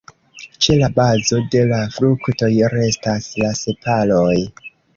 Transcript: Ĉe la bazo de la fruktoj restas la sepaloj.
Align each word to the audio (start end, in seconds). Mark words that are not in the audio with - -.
Ĉe 0.65 0.77
la 0.79 0.87
bazo 0.95 1.41
de 1.57 1.61
la 1.73 1.83
fruktoj 1.99 2.51
restas 2.75 3.31
la 3.45 3.55
sepaloj. 3.63 4.35